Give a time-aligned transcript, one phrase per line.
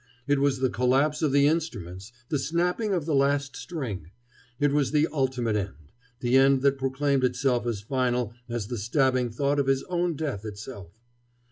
[0.25, 4.09] It was the collapse of the instruments, the snapping of the last string.
[4.59, 9.29] It was the ultimate end, the end that proclaimed itself as final as the stabbing
[9.29, 11.03] thought of his own death itself.